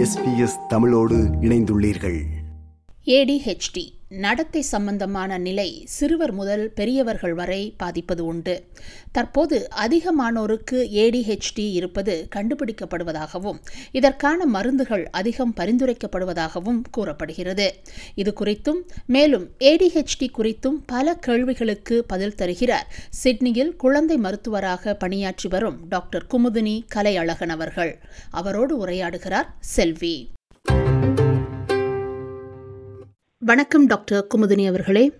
[0.00, 2.24] SBS தமிழோடு இணைந்துள்ளீர்கள்.
[3.04, 8.64] ADHD நடத்தை சம்பந்தமான நிலை சிறுவர் முதல் பெரியவர்கள் வரை பாதிப்பது உண்டு.
[9.12, 13.58] தற்போது அதிகமானோருக்கு ஏடிஹெச்டி இருப்பது கண்டுபிடிக்கப்படுவதாகவும்
[13.92, 17.74] இதற்கான மருந்துகள் அதிகம் பரிந்துரைக்கப்படுவதாகவும் கூறப்படுகிறது.
[18.14, 26.26] இது குறித்தும் மேலும் ஏடிஹெச்டி குறித்தும் பல கேள்விகளுக்கு பதில் தருகிறார் சிட்னியில் குழந்தை மருத்துவராக பணியாற்றி வரும் டாக்டர்
[26.30, 28.00] குமுதினி கலையழகன் அவர்கள்.
[28.30, 30.30] அவரோடு உரையாடுகிறார் செல்வி.
[33.44, 35.12] வணக்கம் டாக்டர் குமுதினி அவர்களே.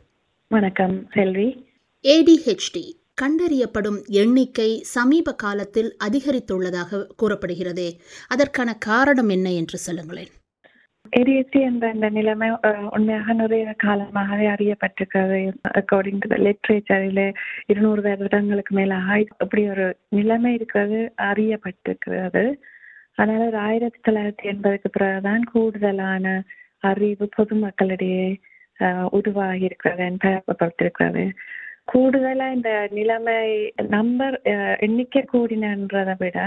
[0.48, 1.66] வணக்கம் செல்வி.
[2.02, 2.84] ஏடிஹெச்டி
[3.22, 7.88] கண்டறியப்படும் எண்ணிக்கை சமீப காலத்தில் அதிகரித்துள்ளதாக கூறப்படுகிறதே.
[8.28, 10.26] அதற்கான காரணம் என்ன என்று சொல்லுங்களேன்.
[11.16, 12.50] ஏடிஎஸ்டி என்ற இந்த நிலைமை
[12.90, 15.52] உண்மையாக நிறைய காலமாகவே அறியப்பட்டிருக்கிறது.
[15.78, 17.34] அக்கார்டிங் டு லிட்ரேச்சரில்
[17.66, 22.54] இருநூறு வருடங்களுக்கு மேலாக இப்படி ஒரு நிலைமை இருக்கிறது அறியப்பட்டிருக்கிறது.
[23.14, 26.44] அதனால ஒரு ஆயிரத்தி தொள்ளாயிரத்தி எண்பதுக்கு பிறகுதான் கூடுதலான
[26.80, 28.36] அறிவு பொதுமக்களிடையே
[29.10, 31.24] உருவாகி இருக்கிறது பரப்பப்பட்டிருக்கிறது.
[31.92, 33.38] கூடுதலா இந்த நிலைமை
[33.88, 34.36] நம்பர்
[34.86, 36.38] எண்ணிக்கை கூடினன்றதை விட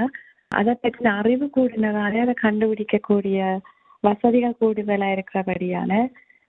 [0.51, 3.37] அதை பற்றின அறிவு கூடினதாலே அதை கண்டுபிடிக்கக்கூடிய
[4.03, 5.93] வசதிகள் கூடுதலா இருக்கிறபடியால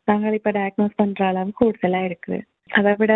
[0.09, 2.41] நாங்கள் இப்ப டயக்னோஸ் பண்ற அளவு கூடுதலா இருக்குது
[2.71, 3.15] அதை விட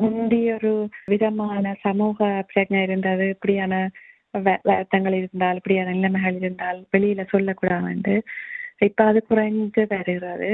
[0.00, 0.72] முந்தி ஒரு
[1.04, 3.74] விதமான சமூக பிரச்சனை இருந்தது இப்படியான
[4.44, 8.14] வருத்தங்கள் இருந்தால் இப்படியான நிலைமைகள் இருந்தால் வெளியில சொல்லக்கூடாது.
[8.80, 10.50] இப்ப அது குறைஞ்சு வருகிறது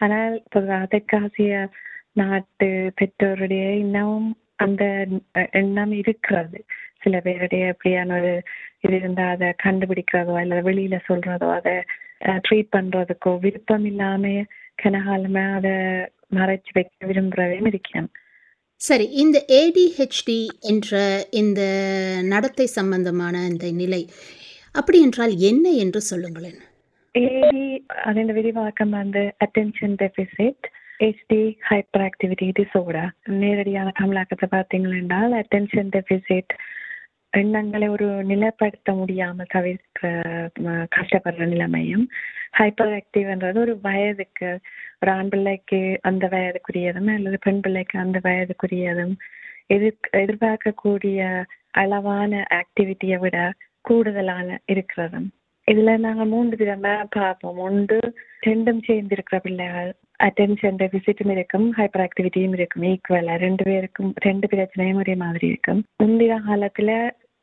[0.00, 1.52] ஆனால் இப்போ தெற்காசிய
[2.12, 2.68] நாட்டு
[3.00, 4.82] பெற்றோருடைய இன்னமும் அந்த
[5.52, 6.58] எண்ணம் இருக்கிறது
[7.02, 8.34] சில பேருடைய அப்படியான ஒரு
[8.80, 11.74] இது இருந்தால் அதை கண்டுபிடிக்கிறதோ அல்லது வெளியில சொல்றதோ அதை
[12.46, 14.32] ட்ரீட் பண்றதுக்கோ விருப்பம் இல்லாம
[14.82, 15.74] கனகாலமா அதை
[16.34, 18.08] மறைச்சு வைக்க விரும்புறதையும் இருக்கேன்
[18.80, 20.96] சரி இந்த ஏடிஹெச்டி என்ற
[21.32, 21.60] இந்த
[22.24, 24.02] நடத்தை சம்பந்தமான இந்த நிலை
[24.74, 26.58] அப்படி என்றால் என்ன என்று சொல்லுங்களேன்
[27.16, 27.64] ஏடி
[28.04, 30.66] அதன் விரிவாக்கம் வந்து attention deficit
[31.00, 36.54] HD hyper activity disorder நேரடியான தமிழாக்கத்தை பார்த்தீங்களா என்றால் அட்டென்ஷன் டெபிசிட்
[37.32, 40.10] எண்ணங்களை ஒரு நிலைப்படுத்த முடியாம தவிர்க்க
[40.90, 42.04] கஷ்டப்படுற நிலைமையும்
[42.58, 44.50] ஹைப்பர் ஆக்டிவ்ன்றது ஒரு வயதுக்கு
[45.00, 49.14] ஒரு ஆண் பிள்ளைக்கு அந்த வயதுக்குரியதும் அல்லது பெண் பிள்ளைக்கு அந்த வயதுக்குரியதும்
[49.66, 51.20] எதிர் எதிர்பார்க்கக்கூடிய
[51.74, 53.38] அளவான ஆக்டிவிட்டியை விட
[53.84, 55.28] கூடுதலான இருக்கிறதும்
[55.70, 57.58] இதுல நாங்க மூன்று விதமா பார்ப்போம்.
[57.68, 57.98] ஒன்று
[58.46, 59.90] ரெண்டும் சேர்ந்து இருக்கிற பிள்ளைகள்.
[60.26, 65.80] அட்டென்ஷன் டெபிசிட்டும் இருக்கும் ஹைப்பர் ஆக்டிவிட்டியும் இருக்கும் ஈக்குவலா ரெண்டு பேருக்கும் ரெண்டு பிரச்சனையும் ஒரே மாதிரி இருக்கும்.
[66.02, 66.90] முந்தைய காலத்துல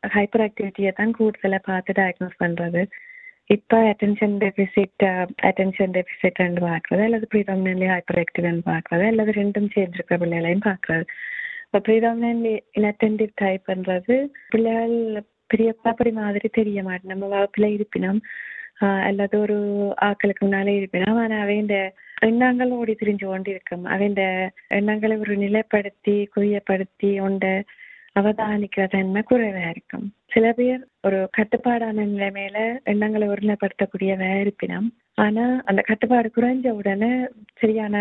[0.04, 2.84] ஹைப்பர் ஆக்டிவிட்டியை தான் கூடுதலா பார்த்து டயக்னோஸ் பண்றது.
[3.56, 5.04] இப்ப அட்டென்ஷன் டெபிசிட்
[5.50, 11.06] அட்டென்ஷன் டெபிசிட் பார்க்கறது அல்லது ப்ரீடாமினன்ட்லி ஹைப்பர் ஆக்டிவ்னு பார்க்கறது அல்லது ரெண்டும் சேர்ந்து இருக்கிற பிள்ளைகளையும் பார்க்கறது.
[11.66, 14.16] இப்போ ப்ரீடாமினன்ட்லி இன்அட்டென்டிவ் டைப்ன்றது
[14.50, 14.98] பிள்ளைகள்
[15.50, 18.20] பெரிய அப்படி மாதிரி தெரிய மாட்டேன் நம்ம வகுப்புல இருப்பினோம்
[18.82, 19.58] ஆஹ் அல்லது ஒரு
[20.06, 21.76] ஆக்களுக்கு முன்னாலே இருப்பினோம் ஆனா அவைந்த
[22.22, 24.22] எண்ணங்கள் ஓடி திரிஞ்சு கொண்டு இருக்கும் அவைந்த
[24.72, 27.46] எண்ணங்களை ஒரு நிலைப்படுத்தி குவியப்படுத்தி உண்ட
[28.16, 34.88] அவதானிக்கிற தன்மை குறைவா இருக்கும் சில பேர் ஒரு கட்டுப்பாடான நிலைமையில எண்ணங்களை ஒருநிலைப்படுத்தக்கூடியவா இருப்பினம்
[35.18, 37.12] ஆனா அந்த கட்டுப்பாடு குறைஞ்ச உடனே
[37.62, 37.96] சரியான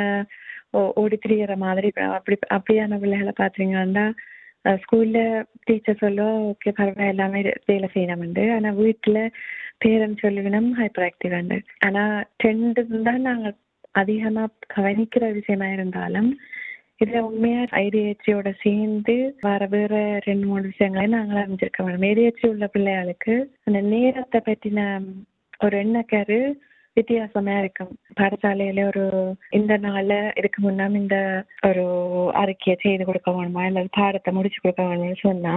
[0.72, 4.04] ஓ- ஓடி திரிகிற மாதிரி அப்படி அப்படியான பிள்ளைகளை பாத்தீங்கன்னா
[4.64, 5.18] ஸ்கூல்ல
[5.64, 9.22] டீச்சர் சொல்லுவா ஓகே பரவாயில்ல எல்லாமே வேலை செய்யணும்ண்டு ஆனால் வீட்டில்
[9.84, 11.34] பேரண்ட்ஸ் சொல்லுவினம் ஹைப்பர் ஆக்டிவ்
[11.80, 13.56] ஆனால் ரெண்டு தான் நாங்கள்
[13.92, 16.30] அதிகமாக கவனிக்கிற விஷயமா இருந்தாலும்
[16.96, 23.34] இதில் உண்மையாக ஐடிஹெச்சியோட சேர்ந்து வர வேற ரெண்டு மூணு விஷயங்களை நாங்கள் அறிஞ்சிருக்க மேடம் ஏடிஹெச்சி உள்ள பிள்ளைகளுக்கு
[23.64, 24.84] அந்த நேரத்தை பற்றின
[25.64, 26.40] ஒரு எண்ணக்கரு
[26.97, 27.92] வித்தியாசமா இருக்கும்.
[28.19, 29.04] பாடசாலையில ஒரு
[29.58, 31.16] இந்த நாள்ல இதுக்கு முன்னாம் இந்த
[31.69, 31.84] ஒரு
[32.42, 33.62] அறிக்கையை செய்து கொடுக்க வேணுமா?
[33.70, 35.54] இல்ல பாடத்தை முடிச்சு கொடுக்க வேணும்னு சொன்னா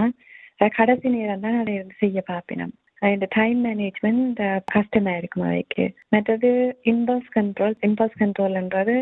[0.79, 2.73] கடைசி நேரம் தான் அதை வந்து செய்ய பார்ப்பினோம்.
[3.15, 4.39] இந்த டைம் மேனேஜ்மெண்ட்
[4.75, 6.49] கஷ்டமா இருக்கும் அவைக்கு மற்றது
[6.91, 8.95] இம்பல்ஸ் கண்ட்ரோல் இம்பல்ஸ் கண்ட்ரோல்ன்றது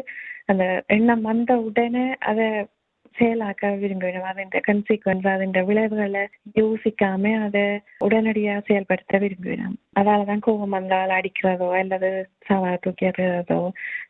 [0.52, 0.64] அந்த
[0.96, 2.48] எண்ணம் வந்த உடனே அதை
[3.18, 6.24] செயலாக்க விரும்புகிறோம் அதன் கன்சிக்வன்ஸ் அதன் விளைவுகளை
[6.56, 7.64] யோசிக்காம அதை
[7.98, 9.76] உடனடியாக செயல்படுத்த விரும்புகிறோம்.
[10.00, 12.12] அதாலதான் கோபம் வந்தால் அடிக்கிறதோ அல்லது
[12.50, 13.60] சவா தூக்கி எறிகிறதோ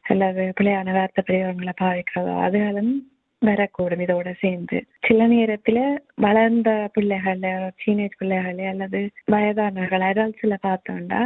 [0.01, 2.93] அல்லது பிள்ளையான வார்த்தை பிரயோகங்களை பாவிக்கிறதோ அதுகளும்
[3.41, 4.77] வரக்கூடும் இதோட சேர்ந்து.
[5.07, 5.79] சில நேரத்துல
[6.15, 9.01] வளர்ந்த பிள்ளைகள டீனேஜ் பிள்ளைகளே அல்லது
[9.31, 11.21] வயதானவர்கள் அடல்ட்ஸ்ல பார்த்தோம்னா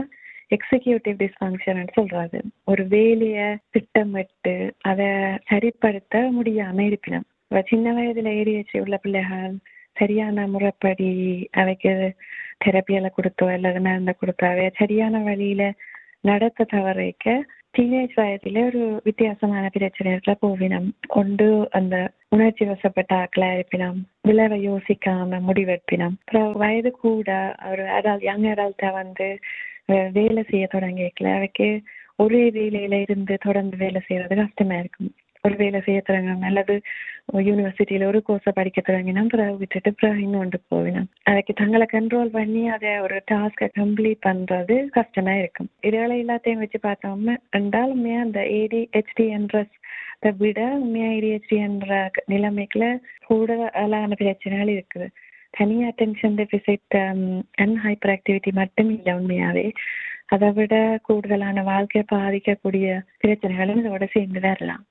[0.56, 2.39] எக்ஸிக்யூட்டிவ் டிஸ்ஃபங்க்ஷன் சொல்றது.
[2.63, 5.06] ஒரு வேலைய திட்டமிட்டு அதை
[5.51, 7.25] சரிப்படுத்த முடியாம இருப்பினும்.
[7.51, 9.53] சின்ன வயதுல ஏறியச்சு உள்ள பிள்ளைகள்
[9.97, 11.09] சரியான முறைப்படி
[11.51, 11.91] அவைக்கு
[12.65, 15.63] தெரப்பியெல்லாம் கொடுத்தோ அல்லது மருந்த கொடுத்தாவே சரியான வழியில
[16.21, 17.35] நடத்த தவறைக்க
[17.75, 21.95] டீனேஜ் வயதுல ஒரு வித்தியாசமான பிரச்சனைகளை போவினம் கொண்டு அந்த
[22.29, 27.29] உணர்ச்சி வசப்பட்ட ஆக்களை இருப்பினம் விளைவை யோசிக்காம முடிவெடுப்பினம் அப்புறம் வயது கூட
[27.71, 29.27] ஒரு அடால் யங் அடல்ட்டா வந்து
[30.11, 31.69] வேலை செய்ய தொடங்கிக்கல அவைக்கு
[32.19, 35.11] ஒரே வேலையில இருந்து தொடர்ந்து வேலை செய்யறது கஷ்டமா இருக்கும்
[35.42, 36.45] ஒரு வேலை செய்ய தொடங்கணும்.
[36.50, 36.81] அல்லது
[37.34, 43.00] யூனிவர்சிட்டியில ஒரு கோர்ஸை படிக்க தொடங்கினா பிறகு விட்டுட்டு பிறகு இன்னொன்று போவினோம் அதுக்கு தங்களை கண்ட்ரோல் பண்ணி அதை
[43.00, 45.69] ஒரு டாஸ்கை கம்ப்ளீட் பண்றது கஷ்டமா இருக்கும்.
[45.81, 49.66] இதுகளை எல்லாத்தையும் வச்சு பார்த்தோம்னா என்றால் உண்மையா அந்த ஏடி ஹெச்டி என்ற
[50.38, 52.86] விட உண்மையா ஏடிஹெச்டி என்ற நிலைமைக்குல
[53.28, 55.07] கூடுதலான பிரச்சனைகள் இருக்குது.
[55.57, 56.95] தனியா attention deficit
[57.62, 59.72] and hyper activity மட்டும் இல்லை உண்மையாவே.
[60.25, 60.75] அதை விட
[61.07, 62.88] கூடுதலான வாழ்க்கையை பாதிக்கக்கூடிய
[63.24, 64.83] பிரச்சனைகளும் இதோட சேர்ந்து வரலாம்.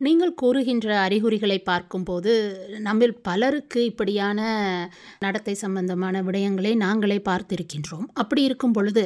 [0.00, 2.32] நீங்கள் கூறுகின்ற அறிகுறிகளை பார்க்கும்போது
[2.78, 4.40] நம்மில் பலருக்கு இப்படியான
[5.18, 8.04] நடத்தை சம்பந்தமான விடயங்களை நாங்களே பார்த்திருக்கின்றோம்.
[8.14, 9.04] அப்படி இருக்கும் பொழுது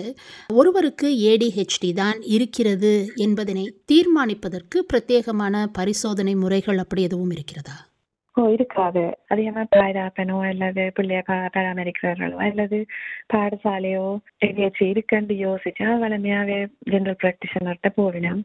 [0.55, 7.79] ஒருவருக்கு ஏடிஹெச்டி தான் இருக்கிறது என்பதனை தீர்மானிப்பதற்கு பிரத்யேகமான பரிசோதனை முறைகள் அப்படி எதுவும் இருக்கிறதா?
[8.37, 9.03] ஓ இருக்காது.
[9.29, 12.79] அதிகமா பாதுகாப்பனோ அல்லது பிள்ளைய பா பராமரிக்கிறவர்களோ அல்லது
[13.35, 14.06] பாடசாலையோ
[14.47, 16.61] எங்கேயாச்சும் இருக்குன்னு யோசிச்சா வளமையாவே
[16.93, 18.43] ஜென்ரல் பிராக்டிஷனர்கிட்ட போவினோம்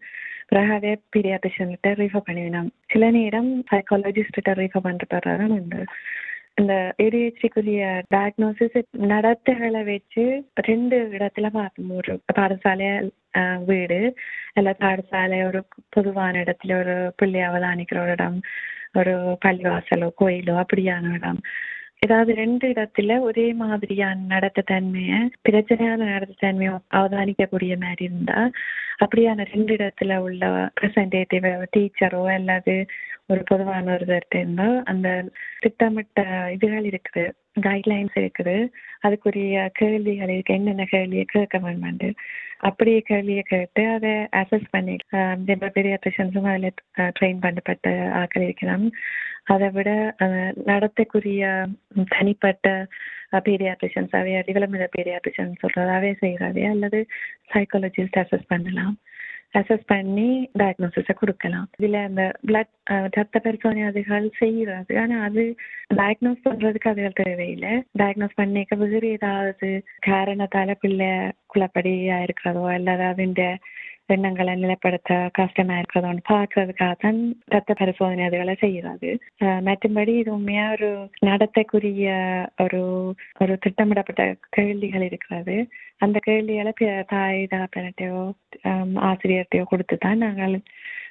[0.51, 5.81] பிறகாவே பீடியாட்ரிஷன்கிட்ட ரீஃபர் பண்ணிவினோம் சில நேரம் சைக்காலஜிஸ்ட்ட ரீஃபர் பண்ணுறதும் உண்டு
[6.59, 8.77] இந்த ஏடிஹெச்டிக்குரிய டயக்னோசிஸ்
[9.07, 10.23] நடத்தைகளை வச்சு
[10.61, 12.87] ரெண்டு இடத்துல பார்ப்போம் ஒரு பாடசாலை
[13.65, 13.99] வீடு
[14.53, 15.59] அல்ல பாடசாலை ஒரு
[15.89, 18.39] பொதுவான இடத்துல ஒரு பிள்ளை அவதானிக்கிற ஒரு இடம்
[18.95, 19.13] ஒரு
[19.45, 21.39] பள்ளிவாசலோ கோயிலோ அப்படியான இடம்
[22.01, 28.39] ஏதாவது ரெண்டு இடத்துல ஒரே மாதிரியான நடத்த தன்மையை பிரச்சனையான நடத்த தன்மையை அவதானிக்கக்கூடிய மாதிரி இருந்தா
[29.01, 32.75] அப்படியான ரெண்டு இடத்துல உள்ள ரெப்ரசன்டேட்டிவ் டீச்சரோ அல்லது
[33.25, 34.05] ஒரு பொதுவான ஒரு
[34.35, 35.07] இருந்தால் அந்த
[35.59, 36.21] திட்டமிட்ட
[36.51, 37.25] இதுகள் இருக்குது
[37.61, 38.55] கைட்லைன்ஸ் இருக்குது
[39.05, 42.13] அதுக்குரிய கேள்விகள் இருக்கு என்னென்ன கேள்வியை கேட்க வேண்டாம்
[42.59, 46.77] அப்படியே கேள்வியை கேட்டு அதை அசஸ் பண்ணி பெரிய பீடியாட்ரிஷன்ஸும் அதில்
[47.11, 48.85] ட்ரெயின் பண்ணப்பட்ட ஆக்கள் இருக்கிறோம்
[49.47, 49.89] அதை விட
[50.19, 51.43] அஹ், நடத்தைக்குரிய
[52.11, 52.67] தனிப்பட்ட
[53.45, 56.99] பீடியாட்ரிஷன்ஸ் அவைய டெவலப்மெண்ட் பீடியாட்ரிஷன் சொல்றதாவே செய்கிறாவே அல்லது
[57.53, 58.95] சைக்காலஜிஸ்ட் அசஸ் பண்ணலாம்.
[59.53, 60.27] அசஸ் பண்ணி
[60.59, 61.67] டயக்னோசிஸை கொடுக்கலாம்.
[61.77, 62.71] இதுல அந்த பிளட்
[63.15, 65.43] ரத்த பரிசோதனைகள் செய்யறது ஆனா அது
[65.95, 67.71] டயக்னோஸ் பண்றதுக்கு அதுகள் தேவையில்லை.
[67.99, 69.69] டயக்னோஸ் பண்ணிக்க வேறு ஏதாவது
[70.07, 71.11] காரணத்தால பிள்ளை
[71.53, 73.41] குளப்படியா இருக்கிறதோ அல்லது அதுண்ட
[74.09, 79.09] எண்ணங்களை நிலைப்படுத்த கஷ்டமா இருக்கிறதோன்னு பார்க்கறதுக்காக தான் ரத்த பரிசோதனை அதுகளை செய்யறது
[79.39, 80.89] மற்றபடி மற்றும்படி இது உண்மையா ஒரு
[81.25, 82.07] நடத்தைக்குரிய
[82.59, 82.81] ஒரு
[83.37, 85.55] ஒரு திட்டமிடப்பட்ட கேள்விகள் இருக்கிறது
[85.97, 86.73] அந்த கேள்விகளை
[87.05, 88.21] தாய் தகப்பனட்டையோ
[89.07, 90.57] ஆசிரியர்கிட்டையோ கொடுத்து தான் நாங்கள்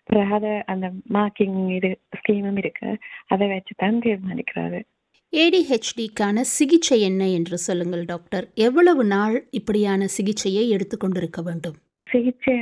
[0.07, 2.91] பிறகு அதை அந்த மார்க்கிங் இது ஸ்கீமும் இருக்கு
[3.29, 4.81] அதை வச்சு தான் தீர்மானிக்கிறது
[5.33, 11.77] ஏடிஹெச்டிக்கான சிகிச்சை என்ன என்று சொல்லுங்கள் டாக்டர் எவ்வளவு நாள் இப்படியான சிகிச்சையை எடுத்துக்கொண்டிருக்க வேண்டும்
[12.17, 12.53] சிகிச்சை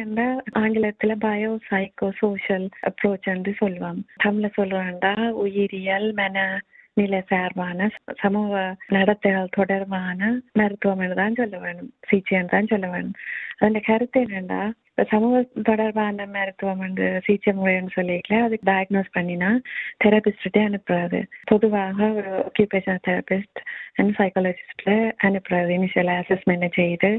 [0.55, 6.39] ஆங்கிலத்துல பயோ சைக்கோ சோஷியல் அப்ரோச் என்று சொல்லுவோம் தமிழ்ல சொல்றாண்டா உயிரியல் மன
[6.97, 7.89] நிலை சார்பான
[8.23, 10.21] சமூக நடத்தைகள் தொடர்பான
[10.53, 11.91] மருத்துவமனை தான் சொல்ல வேணும்.
[12.09, 13.17] சிகிச்சைன்னு தான் சொல்ல வேணும்.
[13.59, 15.37] அதோட கருத்து என்னண்டா இப்போ சமூக
[15.69, 19.51] தொடர்பான மருத்துவம் வந்து சிகிச்சை முறைன்னு சொல்லிக்கல அதுக்கு டயக்னோஸ் பண்ணினா
[20.05, 21.21] தெரபிஸ்ட்டே அனுப்புறது.
[21.53, 23.61] பொதுவாக ஒரு ஒக்கியூபேஷன் தெரபிஸ்ட்
[23.99, 24.95] அண்ட் சைக்காலஜிஸ்ட்ல
[25.29, 27.11] அனுப்புறது இனிஷியல் அசஸ்மெண்ட் செய்து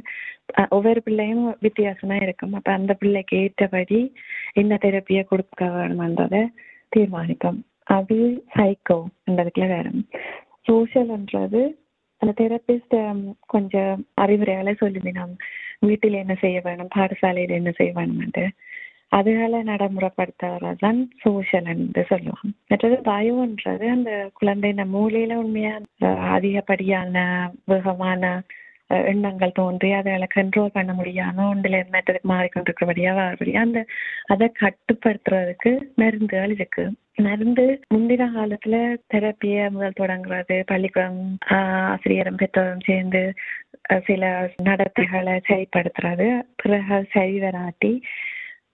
[0.78, 2.56] ஒவ்வொரு பிள்ளையும் வித்தியாசமா இருக்கும்.
[2.60, 4.02] அப்ப அந்த பிள்ளைக்கு ஏற்றபடி
[4.62, 6.44] என்ன தெரப்பியை கொடுக்க வேணுமன்றதை
[6.92, 8.18] தீர்மானிக்கும் அது
[8.56, 9.88] சைக்கோ என்றதுக்குள்ள வேற.
[10.68, 11.62] சோஷியல்ன்றது
[12.22, 12.96] அந்த தெரப்பிஸ்ட்
[13.46, 15.34] கொஞ்சம் அறிவுரையால அறிவுரைகளை நாம்
[15.80, 18.46] வீட்டில் என்ன செய்ய வேணும் பாடசாலையில் என்ன செய்ய வேணும்ட்டு
[19.12, 25.74] அதுகளை நடைமுறைப்படுத்துறதுதான் சோஷியல் என்று சொல்லுவோம் மற்றது பயோன்றது அந்த குழந்தையின் மூலையில உண்மையா
[26.30, 27.16] அதிகப்படியான
[27.66, 28.24] வேகமான
[29.06, 33.80] எண்ணங்கள் தோன்றி அதை கண்ட்ரோல் பண்ண முடியாம ஒன்றுல இருந்து மற்றதுக்கு மாறிக்கொண்டிருக்கிறபடியா வரபடியா அந்த
[34.28, 36.84] அதை கட்டுப்படுத்துறதுக்கு மருந்துகள் இருக்கு.
[37.20, 37.64] மருந்து
[37.94, 38.78] முந்தின காலத்துல
[39.08, 43.22] தெரப்பிய முதல் தொடங்குறது பள்ளிக்கூடம் ஆஹ், ஆசிரியரும் பெற்றோரும் சேர்ந்து
[44.06, 44.26] சில
[44.64, 47.92] நடத்தைகளை சரிப்படுத்துறது பிறகு சரி வராட்டி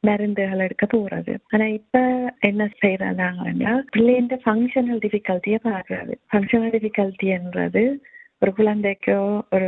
[0.04, 1.34] மருந்துகள் எடுக்க போறது.
[1.52, 1.98] ஆனா இப்ப
[2.42, 7.84] என்ன செய்யறாங்கன்னா பிள்ளைங்க ஃபங்க்ஷனல் டிஃபிகல்ட்டியை பாக்குறது ஃபங்க்ஷனல் டிஃபிகல்ட்டின்றது
[8.42, 9.18] ஒரு குழந்தைக்கோ
[9.52, 9.68] ஒரு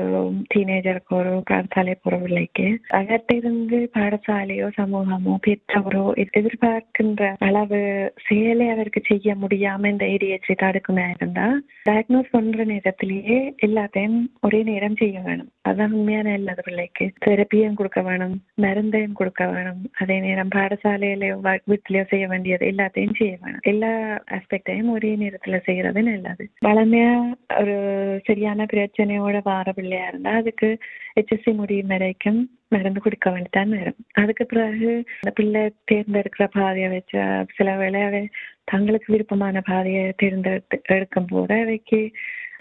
[0.51, 2.65] டீனேஜருக்கோ ஒரு பாடசாலை போற பிள்ளைக்கு
[2.99, 7.81] அகத்திருந்து பாடசாலையோ சமூகமோ பெற்றவரோ எதிர்பார்க்கின்ற அளவு
[8.27, 11.45] செயலை அவருக்கு செய்ய முடியாம இந்த ஏடிஹெச்டி தடுக்குமே இருந்தா
[11.85, 13.37] டயக்னோஸ் பண்ற நேரத்திலேயே
[13.67, 19.83] எல்லாத்தையும் ஒரே நேரம் செய்ய வேணும் அதான் உண்மையான இல்லாத பிள்ளைக்கு தெரப்பியும் கொடுக்க வேணும் மருந்தையும் கொடுக்க வேணும்
[19.97, 21.37] அதே நேரம் பாடசாலையிலயோ
[21.67, 23.93] வீட்டிலயோ செய்ய வேண்டியது எல்லாத்தையும் செய்ய வேணும் எல்லா
[24.31, 27.13] ஆஸ்பெக்டையும் ஒரே நேரத்துல செய்யறது நல்லது வளமையா
[27.59, 27.77] ஒரு
[28.25, 30.69] சரியான பிரச்சனையோட வார பிள்ளையா இருந்தா அதுக்கு
[31.15, 37.19] ஹெச்எஸ்சி முடியும் வரைக்கும் மருந்து கொடுக்க வேண்டியதான் வரும் அதுக்கு பிறகு அந்த பிள்ளை தேர்ந்தெடுக்கிற பாதையை வச்சு
[37.55, 38.23] சில வேளை அவை
[38.65, 41.99] தங்களுக்கு விருப்பமான பாதையை தேர்ந்தெடுத்து எடுக்கும் போது அவைக்கு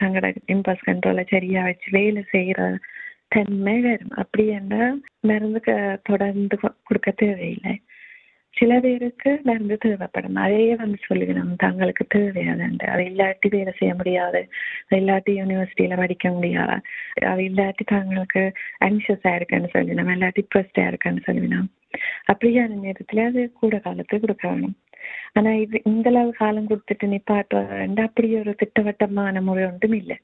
[0.02, 2.61] தங்களோட இம்பல்ஸ் கண்ட்ரோலை சரியா வச்சு வேலை செய்யற
[3.28, 5.61] தன்மை வரும் அப்படி என்றால் மருந்து
[6.02, 7.75] தொடர்ந்து கொடுக்க தேவையில்லை
[8.59, 10.35] சில பேருக்கு மருந்து தேவைப்படும்.
[10.35, 11.54] அதையே வந்து சொல்லிக்கணும்.
[11.56, 14.49] தங்களுக்கு தேவையாதுண்டு அது இல்லாட்டி வேலை செய்ய முடியாது.
[14.88, 16.80] அது இல்லாட்டி யூனிவர்சிட்டியில படிக்க முடியாது.
[17.26, 18.52] அது இல்லாட்டி தங்களுக்கு
[18.85, 21.68] அன்ஷியஸா இருக்குன்னு சொல்லினோம் இல்லாட்டி டிப்ரெஸ்டா இருக்குன்னு சொல்லினோம்
[22.32, 24.76] அப்படியான நேரத்துல அது கூட காலத்துக்கு கொடுக்க வேணும்.
[25.32, 30.18] ஆனா இது இந்த அளவு காலம் கொடுத்துட்டு நிப்பாட்டுறது அப்படி ஒரு திட்டவட்டமான முறை ஒன்றும் இல்லை.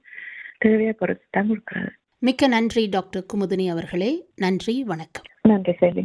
[0.59, 4.11] தேவையை பொறுத்து தான் கொடுக்குறது மிக்க நன்றி டாக்டர் குமுதினி அவர்களே.
[4.37, 5.27] நன்றி வணக்கம்.
[5.43, 6.05] நன்றி செல்வி.